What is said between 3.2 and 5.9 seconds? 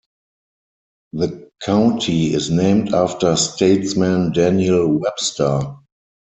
statesman Daniel Webster.